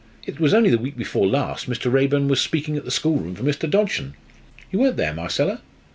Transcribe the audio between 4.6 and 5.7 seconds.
You weren't there, Marcella?"